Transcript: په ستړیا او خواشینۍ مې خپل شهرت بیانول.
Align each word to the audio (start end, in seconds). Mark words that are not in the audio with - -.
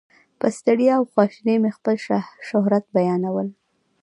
په 0.39 0.47
ستړیا 0.57 0.93
او 0.99 1.03
خواشینۍ 1.11 1.55
مې 1.61 1.71
خپل 1.77 1.95
شهرت 2.49 2.85
بیانول. 2.95 3.47